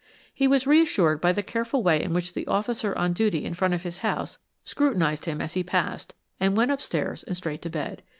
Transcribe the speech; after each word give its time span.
He 0.33 0.47
was 0.47 0.65
re 0.65 0.81
assured 0.81 1.21
by 1.21 1.31
the 1.31 1.43
careful 1.43 1.83
way 1.83 2.01
in 2.01 2.11
which 2.11 2.33
the 2.33 2.47
officer 2.47 2.97
on 2.97 3.13
duty 3.13 3.45
in 3.45 3.53
front 3.53 3.75
of 3.75 3.83
his 3.83 3.99
house 3.99 4.39
scrutinized 4.63 5.25
him 5.25 5.39
as 5.41 5.53
he 5.53 5.63
passed, 5.63 6.15
and 6.39 6.57
went 6.57 6.71
upstairs 6.71 7.21
and 7.21 7.37
straight 7.37 7.61
to 7.61 7.69
bed. 7.69 8.01